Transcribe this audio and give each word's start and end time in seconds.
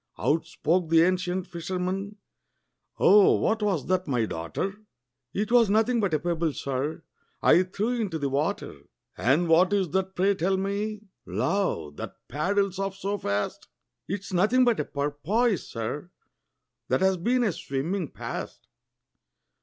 Out 0.17 0.47
spoke 0.47 0.89
the 0.89 1.03
ancient 1.03 1.45
fisherman, 1.45 2.15
"Oh, 2.97 3.35
what 3.35 3.61
was 3.61 3.85
that, 3.85 4.07
my 4.07 4.25
daughter?" 4.25 4.73
"'T 5.31 5.45
was 5.51 5.69
nothing 5.69 5.99
but 5.99 6.15
a 6.15 6.19
pebble, 6.19 6.53
sir, 6.53 7.03
I 7.43 7.61
threw 7.61 8.01
into 8.01 8.17
the 8.17 8.27
water." 8.27 8.87
"And 9.15 9.47
what 9.47 9.71
is 9.73 9.89
that, 9.91 10.15
pray 10.15 10.33
tell 10.33 10.57
me, 10.57 11.01
love, 11.27 11.97
that 11.97 12.15
paddles 12.27 12.79
off 12.79 12.95
so 12.95 13.19
fast?" 13.19 13.67
"It's 14.07 14.33
nothing 14.33 14.65
but 14.65 14.79
a 14.79 14.85
porpoise, 14.85 15.69
sir, 15.69 16.09
that 16.87 17.03
's 17.03 17.17
been 17.17 17.43
a 17.43 17.51
swimming 17.51 18.07
past." 18.09 18.65